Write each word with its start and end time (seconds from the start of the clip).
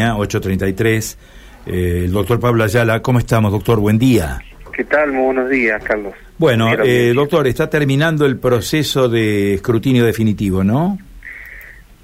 línea, 0.00 0.16
833. 0.16 1.18
Eh, 1.66 2.02
el 2.04 2.12
doctor 2.12 2.40
Pablo 2.40 2.64
Ayala, 2.64 3.02
¿cómo 3.02 3.18
estamos, 3.18 3.52
doctor? 3.52 3.78
Buen 3.80 3.98
día. 3.98 4.40
¿Qué 4.72 4.84
tal? 4.84 5.12
Muy 5.12 5.24
buenos 5.24 5.50
días, 5.50 5.82
Carlos. 5.84 6.14
Bueno, 6.38 6.72
eh, 6.82 7.12
doctor, 7.14 7.46
está 7.46 7.68
terminando 7.68 8.24
el 8.24 8.38
proceso 8.38 9.08
de 9.08 9.54
escrutinio 9.54 10.04
definitivo, 10.06 10.64
¿no? 10.64 10.98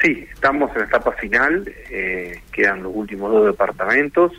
Sí, 0.00 0.26
estamos 0.32 0.70
en 0.72 0.82
la 0.82 0.84
etapa 0.86 1.12
final, 1.12 1.70
eh, 1.90 2.40
quedan 2.52 2.84
los 2.84 2.92
últimos 2.94 3.32
dos 3.32 3.46
departamentos, 3.46 4.32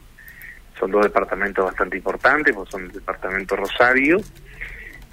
son 0.80 0.92
dos 0.92 1.04
departamentos 1.04 1.66
bastante 1.66 1.98
importantes, 1.98 2.56
pues 2.56 2.70
son 2.70 2.84
el 2.84 2.92
departamento 2.94 3.56
Rosario, 3.58 4.18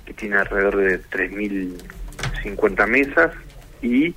que 0.07 0.15
tiene 0.15 0.37
alrededor 0.37 0.77
de 0.77 1.03
3.050 1.03 2.87
mesas, 2.87 3.33
y 3.83 4.15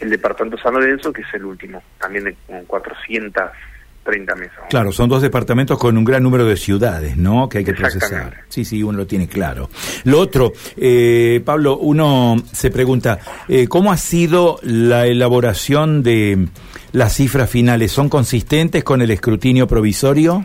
el 0.00 0.10
departamento 0.10 0.58
San 0.58 0.74
Lorenzo, 0.74 1.12
que 1.12 1.22
es 1.22 1.34
el 1.34 1.44
último, 1.44 1.82
también 1.98 2.24
de 2.24 2.36
con 2.46 2.64
430 2.64 4.34
mesas. 4.34 4.58
Claro, 4.68 4.92
son 4.92 5.08
dos 5.08 5.22
departamentos 5.22 5.78
con 5.78 5.96
un 5.96 6.04
gran 6.04 6.22
número 6.22 6.44
de 6.44 6.56
ciudades, 6.56 7.16
¿no? 7.16 7.48
Que 7.48 7.58
hay 7.58 7.64
que 7.64 7.74
procesar. 7.74 8.44
Sí, 8.48 8.64
sí, 8.64 8.82
uno 8.82 8.98
lo 8.98 9.06
tiene 9.06 9.28
claro. 9.28 9.68
Lo 10.04 10.20
otro, 10.20 10.52
eh, 10.76 11.40
Pablo, 11.44 11.78
uno 11.78 12.36
se 12.52 12.70
pregunta, 12.70 13.18
eh, 13.48 13.68
¿cómo 13.68 13.92
ha 13.92 13.96
sido 13.96 14.58
la 14.62 15.06
elaboración 15.06 16.02
de 16.02 16.48
las 16.92 17.14
cifras 17.14 17.50
finales? 17.50 17.92
¿Son 17.92 18.08
consistentes 18.08 18.84
con 18.84 19.02
el 19.02 19.10
escrutinio 19.10 19.66
provisorio? 19.66 20.44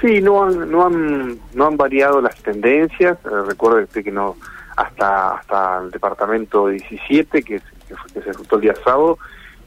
Sí, 0.00 0.20
no 0.20 0.44
han, 0.44 0.70
no 0.70 0.86
han, 0.86 1.38
no 1.54 1.66
han 1.66 1.76
variado 1.76 2.20
las 2.20 2.36
tendencias. 2.42 3.18
Eh, 3.24 3.28
recuerde 3.46 3.84
usted 3.84 4.04
que 4.04 4.12
no 4.12 4.36
hasta 4.78 5.34
hasta 5.34 5.78
el 5.78 5.90
departamento 5.90 6.68
17, 6.68 7.42
que, 7.42 7.60
que, 7.60 7.94
se 8.12 8.18
ejecutó 8.20 8.56
el 8.56 8.62
día 8.62 8.74
sábado, 8.84 9.18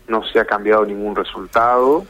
no 0.07 0.23
se 0.23 0.39
ha 0.39 0.45
cambiado 0.45 0.85
ningún 0.85 1.15
resultado. 1.15 2.05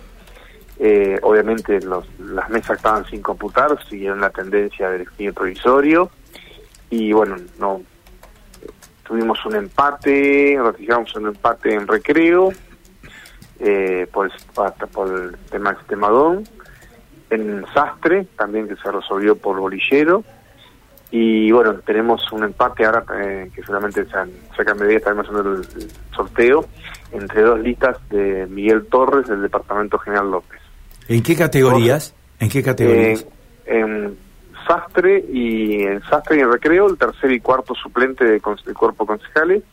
Eh, 0.79 1.19
obviamente 1.21 1.79
los, 1.81 2.07
las 2.19 2.49
mesas 2.49 2.77
estaban 2.77 3.05
sin 3.05 3.21
computar, 3.21 3.77
siguieron 3.87 4.21
la 4.21 4.29
tendencia 4.29 4.89
del 4.89 5.01
escrutinio 5.01 5.33
provisorio 5.33 6.09
y 6.89 7.11
bueno, 7.13 7.37
no 7.59 7.81
tuvimos 9.03 9.43
un 9.45 9.55
empate, 9.55 10.57
ratificamos 10.61 11.15
un 11.15 11.27
empate 11.27 11.73
en 11.73 11.87
recreo 11.87 12.51
eh, 13.59 14.07
por, 14.11 14.27
el, 14.27 14.87
por 14.89 15.07
el 15.07 15.37
tema 15.49 15.69
del 15.71 15.79
sistemadón 15.79 16.43
en 17.29 17.65
Sastre, 17.73 18.25
también 18.37 18.67
que 18.67 18.75
se 18.75 18.91
resolvió 18.91 19.35
por 19.35 19.59
Bolillero. 19.59 20.23
Y 21.11 21.51
bueno, 21.51 21.73
tenemos 21.85 22.31
un 22.31 22.45
empate 22.45 22.85
ahora 22.85 23.03
eh, 23.21 23.51
que 23.53 23.61
solamente 23.63 24.05
se 24.05 24.11
sacan 24.55 24.77
medidas, 24.79 25.01
estamos 25.01 25.27
haciendo 25.27 25.55
el, 25.55 25.65
sorteo 26.15 26.65
entre 27.11 27.41
dos 27.41 27.59
listas 27.59 27.97
de 28.09 28.47
Miguel 28.47 28.85
Torres 28.87 29.27
del 29.27 29.41
Departamento 29.41 29.99
General 29.99 30.31
López. 30.31 30.59
¿En 31.09 31.21
qué 31.21 31.35
categorías? 31.35 32.15
¿En 32.39 32.49
qué 32.49 32.63
categorías? 32.63 33.27
Eh, 33.65 33.79
en 33.81 34.17
Sastre 34.65 35.25
y 35.31 35.83
en 35.83 36.01
Sastre 36.03 36.37
y 36.37 36.39
en 36.39 36.51
Recreo, 36.51 36.87
el 36.87 36.97
tercer 36.97 37.31
y 37.31 37.41
cuarto 37.41 37.75
suplente 37.75 38.23
de, 38.23 38.39
de 38.65 38.73
cuerpo 38.73 39.05
concejales 39.05 39.63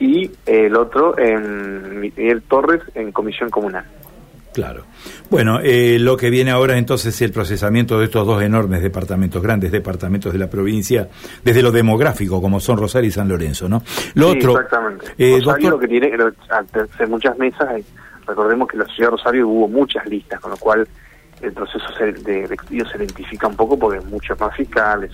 y 0.00 0.30
el 0.46 0.74
otro 0.76 1.16
en 1.16 2.00
Miguel 2.00 2.42
Torres 2.42 2.82
en 2.94 3.12
Comisión 3.12 3.50
Comunal. 3.50 3.84
Claro. 4.52 4.84
Bueno, 5.30 5.60
eh, 5.62 5.98
lo 6.00 6.16
que 6.16 6.28
viene 6.28 6.50
ahora 6.50 6.76
entonces 6.76 7.14
es 7.14 7.22
el 7.22 7.32
procesamiento 7.32 7.98
de 7.98 8.06
estos 8.06 8.26
dos 8.26 8.42
enormes 8.42 8.82
departamentos, 8.82 9.40
grandes 9.42 9.70
departamentos 9.70 10.32
de 10.32 10.38
la 10.38 10.50
provincia, 10.50 11.08
desde 11.44 11.62
lo 11.62 11.70
demográfico, 11.70 12.42
como 12.42 12.58
son 12.58 12.78
Rosario 12.78 13.08
y 13.08 13.12
San 13.12 13.28
Lorenzo, 13.28 13.68
¿no? 13.68 13.82
Lo 14.14 14.30
otro. 14.30 14.52
Exactamente. 14.52 15.06
Eh, 15.18 15.38
Rosario 15.38 15.70
lo 15.70 15.78
que 15.78 15.88
tiene, 15.88 16.12
al 16.50 16.66
ser 16.96 17.08
muchas 17.08 17.38
mesas, 17.38 17.68
recordemos 18.26 18.68
que 18.68 18.76
en 18.76 18.80
la 18.80 18.86
ciudad 18.86 19.10
de 19.10 19.16
Rosario 19.16 19.48
hubo 19.48 19.68
muchas 19.68 20.04
listas, 20.06 20.40
con 20.40 20.50
lo 20.50 20.56
cual 20.56 20.86
el 21.40 21.52
proceso 21.52 21.86
de, 21.98 22.12
de 22.48 22.58
se 22.90 22.98
identifica 22.98 23.46
un 23.46 23.56
poco 23.56 23.78
porque 23.78 23.98
hay 23.98 24.04
muchos 24.06 24.38
más 24.40 24.54
fiscales. 24.56 25.12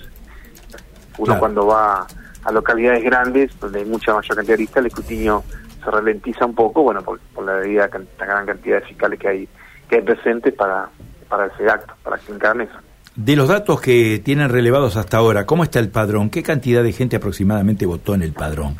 Uno 1.17 1.39
cuando 1.39 1.67
va 1.67 2.05
a 2.43 2.51
localidades 2.51 3.03
grandes, 3.03 3.59
donde 3.59 3.79
hay 3.79 3.85
mucha 3.85 4.13
mayor 4.13 4.35
cantidad 4.35 4.55
de 4.55 4.61
listas, 4.61 4.77
el 4.81 4.87
escrutinio 4.87 5.43
se 5.83 5.91
ralentiza 5.91 6.45
un 6.45 6.55
poco, 6.55 6.83
bueno, 6.83 7.01
por, 7.01 7.19
la 7.43 7.57
debida 7.57 7.89
la 8.19 8.25
gran 8.25 8.45
cantidad 8.45 8.81
de 8.81 8.87
fiscales 8.87 9.19
que 9.19 9.27
hay 9.27 9.49
que 9.89 9.97
hay 9.97 10.01
presentes 10.01 10.53
para, 10.53 10.89
para 11.29 11.47
ese 11.47 11.69
acto, 11.69 11.93
para 12.03 12.17
que 12.17 12.31
encarne 12.31 12.65
eso. 12.65 12.77
De 13.15 13.35
los 13.35 13.47
datos 13.47 13.81
que 13.81 14.19
tienen 14.23 14.49
relevados 14.49 14.95
hasta 14.95 15.17
ahora, 15.17 15.45
¿cómo 15.45 15.63
está 15.63 15.79
el 15.79 15.89
padrón? 15.89 16.29
¿Qué 16.29 16.43
cantidad 16.43 16.83
de 16.83 16.91
gente 16.91 17.15
aproximadamente 17.15 17.85
votó 17.85 18.13
en 18.13 18.21
el 18.21 18.33
padrón? 18.33 18.75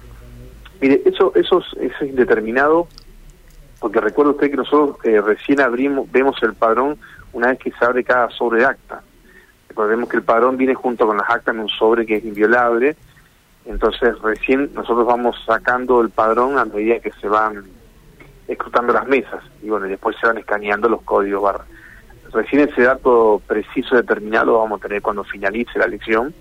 Mire, 0.79 1.01
eso, 1.05 1.31
eso, 1.33 1.63
es, 1.79 1.91
indeterminado, 2.07 2.87
porque 3.79 3.99
recuerda 3.99 4.33
usted 4.33 4.51
que 4.51 4.57
nosotros 4.57 4.97
eh, 5.05 5.19
recién 5.21 5.59
abrimos, 5.59 6.11
vemos 6.11 6.35
el 6.43 6.53
padrón 6.53 6.97
una 7.33 7.47
vez 7.47 7.59
que 7.59 7.71
se 7.71 7.83
abre 7.83 8.03
cada 8.03 8.29
sobre 8.29 8.59
de 8.59 8.65
acta. 8.67 9.01
Recordemos 9.69 10.07
que 10.07 10.17
el 10.17 10.23
padrón 10.23 10.55
viene 10.55 10.75
junto 10.75 11.07
con 11.07 11.17
las 11.17 11.29
actas 11.29 11.55
en 11.55 11.61
un 11.61 11.69
sobre 11.69 12.05
que 12.05 12.17
es 12.17 12.23
inviolable, 12.23 12.95
entonces 13.67 14.17
recién 14.21 14.71
nosotros 14.73 15.05
vamos 15.05 15.35
sacando 15.45 16.01
el 16.01 16.09
padrón 16.09 16.57
a 16.57 16.65
medida 16.65 16.99
que 16.99 17.11
se 17.19 17.27
van 17.27 17.65
escrutando 18.47 18.93
las 18.93 19.07
mesas 19.07 19.43
y 19.61 19.69
bueno, 19.69 19.87
después 19.87 20.15
se 20.19 20.27
van 20.27 20.37
escaneando 20.37 20.87
los 20.87 21.01
códigos 21.01 21.43
barra. 21.43 21.65
Recién 22.31 22.69
ese 22.69 22.83
dato 22.83 23.41
preciso 23.45 23.95
determinado 23.95 24.47
lo 24.47 24.59
vamos 24.59 24.79
a 24.79 24.87
tener 24.87 25.01
cuando 25.01 25.23
finalice 25.23 25.79
la 25.79 25.85
elección, 25.85 26.33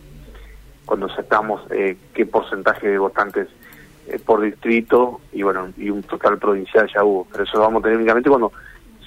cuando 0.84 1.09
sacamos 1.09 1.62
eh, 1.70 1.97
qué 2.15 2.26
porcentaje 2.26 2.88
de 2.88 2.98
votantes 2.98 3.48
eh, 4.06 4.20
por 4.25 4.41
distrito 4.41 5.20
y 5.32 5.42
bueno, 5.42 5.72
y 5.76 5.91
un 5.91 6.03
total 6.04 6.38
provincial 6.38 6.88
ya 6.92 7.03
hubo. 7.03 7.26
Pero 7.31 7.44
eso 7.44 7.56
lo 7.56 7.65
vamos 7.65 7.81
a 7.81 7.84
tener 7.84 7.98
únicamente 7.98 8.28
cuando 8.28 8.53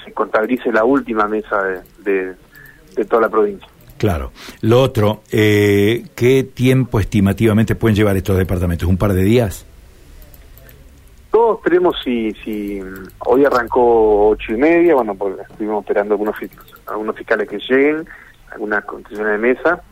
se 0.03 0.11
contabilice 0.13 0.71
la 0.71 0.83
última 0.83 1.27
mesa 1.27 1.83
de 1.99 2.35
toda 3.07 3.21
la 3.23 3.29
provincia. 3.29 3.67
Claro. 3.99 4.31
Lo 4.61 4.81
otro, 4.81 5.23
eh, 5.29 6.05
¿qué 6.15 6.43
tiempo 6.43 7.01
estimativamente 7.01 7.75
pueden 7.75 7.97
llevar 7.97 8.15
estos 8.15 8.37
departamentos? 8.37 8.87
¿Un 8.87 8.95
par 8.95 9.11
de 9.11 9.23
días? 9.23 9.65
Todos 11.29 11.61
tenemos, 11.61 11.97
si, 12.01 12.31
si 12.43 12.81
hoy 13.19 13.43
arrancó 13.43 14.29
ocho 14.29 14.53
y 14.53 14.55
media, 14.55 14.95
bueno, 14.95 15.15
pues 15.15 15.35
estuvimos 15.39 15.81
esperando 15.83 16.13
algunos, 16.13 16.37
algunos 16.87 17.13
fiscales 17.17 17.49
que 17.49 17.59
lleguen, 17.59 18.07
algunas 18.51 18.85
condiciones 18.85 19.33
de 19.33 19.37
mesa, 19.37 19.83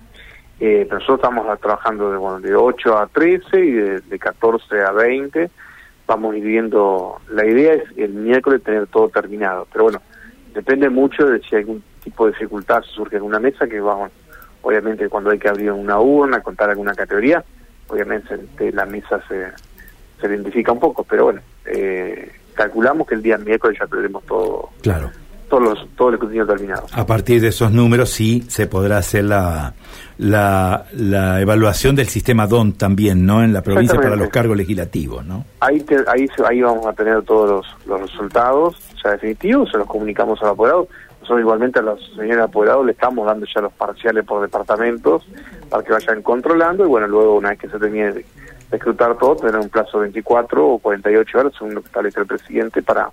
eh, 0.62 0.88
nosotros 0.90 1.20
estamos 1.20 1.60
trabajando 1.60 2.10
de, 2.10 2.18
bueno, 2.18 2.40
de 2.40 2.56
8 2.56 2.98
a 2.98 3.08
13 3.08 3.60
y 3.60 3.72
de, 3.72 4.00
de 4.00 4.20
14 4.20 4.84
a 4.84 4.92
20, 4.94 5.50
vamos 6.08 6.34
ir 6.38 6.46
viendo, 6.46 7.20
la 7.30 7.46
idea 7.46 7.74
es 7.74 7.84
el 7.98 8.14
miércoles 8.14 8.64
tener 8.64 8.88
todo 8.88 9.10
terminado, 9.10 9.68
pero 9.70 9.84
bueno, 9.84 10.02
depende 10.58 10.90
mucho 10.90 11.28
de 11.28 11.40
si 11.40 11.56
hay 11.56 11.62
algún 11.62 11.84
tipo 12.04 12.26
de 12.26 12.32
dificultad 12.32 12.82
surge 12.82 13.18
en 13.18 13.22
una 13.22 13.40
mesa, 13.40 13.68
que 13.68 13.80
vamos, 13.80 14.12
obviamente 14.64 15.08
cuando 15.08 15.30
hay 15.30 15.38
que 15.38 15.48
abrir 15.48 15.72
una 15.72 16.00
urna, 16.00 16.42
contar 16.42 16.72
alguna 16.72 16.96
categoría, 16.96 17.44
obviamente 17.88 18.40
la 18.72 18.88
mesa 18.88 19.22
se, 19.28 19.50
se 20.20 20.28
identifica 20.28 20.72
un 20.72 20.80
poco, 20.80 21.04
pero 21.04 21.26
bueno, 21.26 21.42
eh, 21.68 22.32
calculamos 22.56 23.06
que 23.06 23.14
el 23.14 23.22
día 23.22 23.38
miércoles 23.38 23.78
ya 23.80 23.86
tendremos 23.86 24.26
todo. 24.26 24.70
Claro. 24.82 25.12
Todos 25.50 25.64
los, 25.64 25.88
todo 25.96 26.10
el 26.10 26.20
contenido 26.20 26.46
terminado. 26.46 26.86
A 26.92 27.06
partir 27.06 27.40
de 27.40 27.48
esos 27.48 27.72
números 27.72 28.10
sí 28.10 28.44
se 28.50 28.68
podrá 28.68 28.98
hacer 28.98 29.24
la, 29.24 29.74
la, 30.18 30.86
la 30.94 31.42
evaluación 31.42 31.96
del 31.96 32.08
sistema 32.08 32.48
DON 32.48 32.74
también, 32.74 33.26
¿no? 33.26 33.44
En 33.44 33.54
la 33.54 33.62
provincia 33.62 34.00
para 34.00 34.16
los 34.16 34.30
cargos 34.30 34.58
legislativos, 34.58 35.26
¿no? 35.26 35.46
Ahí, 35.62 35.86
ahí, 36.08 36.28
ahí 36.46 36.62
vamos 36.62 36.86
a 36.86 36.94
tener 36.94 37.22
todos 37.24 37.50
los, 37.50 37.88
los 37.88 38.02
resultados 38.02 38.76
ya 39.04 39.12
definitivos, 39.12 39.70
se 39.72 39.78
los 39.78 39.88
comunicamos 39.88 40.42
al 40.42 40.50
apoderado. 40.50 40.88
Nosotros 41.22 41.40
igualmente 41.42 41.80
a 41.80 41.82
los 41.82 42.00
señores 42.16 42.40
apoderados 42.40 42.86
le 42.86 42.92
estamos 42.94 43.26
dando 43.26 43.46
ya 43.54 43.62
los 43.62 43.74
parciales 43.74 44.26
por 44.26 44.42
departamentos 44.42 45.28
para 45.70 45.84
que 45.84 45.92
vayan 45.92 46.22
controlando 46.22 46.86
y 46.86 46.88
bueno, 46.88 47.08
luego 47.08 47.36
una 47.36 47.50
vez 47.50 47.60
que 47.60 47.70
se 47.70 47.80
termine 47.80 48.14
de, 48.14 48.26
escrutar 48.72 49.18
todo, 49.18 49.36
tener 49.36 49.58
un 49.58 49.70
plazo 49.70 49.98
de 49.98 50.04
24 50.04 50.68
o 50.68 50.80
48 50.80 51.40
horas, 51.40 51.54
según 51.58 51.76
lo 51.76 51.82
que 51.82 51.88
establece 51.88 52.20
el 52.20 52.28
presidente, 52.28 52.82
para 52.82 53.10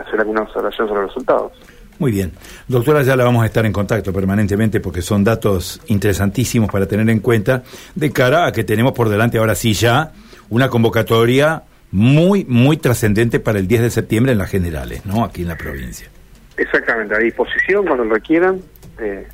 hacer 0.00 0.20
alguna 0.20 0.42
observación 0.42 0.88
sobre 0.88 1.02
los 1.02 1.10
resultados. 1.10 1.52
Muy 1.98 2.12
bien. 2.12 2.32
Doctora, 2.66 3.02
ya 3.02 3.14
la 3.14 3.24
vamos 3.24 3.42
a 3.42 3.46
estar 3.46 3.66
en 3.66 3.72
contacto 3.72 4.12
permanentemente 4.12 4.80
porque 4.80 5.02
son 5.02 5.22
datos 5.22 5.82
interesantísimos 5.86 6.70
para 6.70 6.86
tener 6.86 7.08
en 7.10 7.20
cuenta 7.20 7.62
de 7.94 8.10
cara 8.10 8.46
a 8.46 8.52
que 8.52 8.64
tenemos 8.64 8.92
por 8.92 9.10
delante 9.10 9.36
ahora 9.36 9.54
sí 9.54 9.74
ya 9.74 10.12
una 10.48 10.70
convocatoria 10.70 11.62
muy, 11.92 12.44
muy 12.46 12.78
trascendente 12.78 13.38
para 13.38 13.58
el 13.58 13.68
10 13.68 13.82
de 13.82 13.90
septiembre 13.90 14.32
en 14.32 14.38
las 14.38 14.50
generales, 14.50 15.04
¿no? 15.04 15.24
Aquí 15.24 15.42
en 15.42 15.48
la 15.48 15.56
provincia. 15.56 16.08
Exactamente, 16.56 17.14
a 17.14 17.18
disposición 17.18 17.84
cuando 17.84 18.04
lo 18.04 18.14
requieran, 18.14 18.60
eh, 18.98 19.26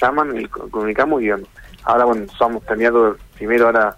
llaman 0.00 0.38
y 0.40 0.46
comunicamos 0.46 1.22
y 1.22 1.30
ahora 1.84 2.04
bueno, 2.04 2.24
estamos 2.24 2.64
terminando 2.64 3.16
primero 3.36 3.66
ahora 3.66 3.96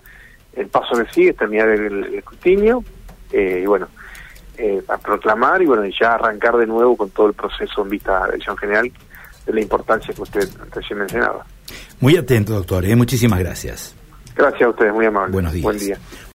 el 0.55 0.67
paso 0.67 1.03
que 1.03 1.11
sigue, 1.13 1.33
terminar 1.33 1.69
el, 1.69 2.15
escrutinio 2.15 2.85
eh, 3.33 3.61
y 3.63 3.67
bueno, 3.67 3.89
eh, 4.61 4.83
a 4.89 4.99
proclamar 4.99 5.63
y 5.63 5.67
bueno, 5.67 5.83
ya 5.87 6.15
arrancar 6.15 6.57
de 6.59 6.67
nuevo 6.67 6.97
con 6.97 7.09
todo 7.11 7.29
el 7.29 7.33
proceso 7.33 7.83
en 7.83 7.89
vista 7.89 8.13
de 8.15 8.21
la 8.21 8.27
elección 8.27 8.57
general 8.59 8.93
de 9.47 9.53
la 9.53 9.61
importancia 9.61 10.13
que 10.13 10.21
usted 10.21 10.49
recién 10.71 10.99
mencionaba. 10.99 11.47
Muy 12.01 12.17
atento, 12.17 12.53
doctor, 12.53 12.85
¿eh? 12.85 12.95
muchísimas 12.95 13.39
gracias. 13.39 13.95
Gracias 14.37 14.63
a 14.63 14.69
ustedes, 14.69 14.93
muy 14.93 15.07
amable. 15.07 15.33
Buenos 15.33 15.53
días. 15.53 15.65
Buen 15.65 15.79
día. 15.79 15.99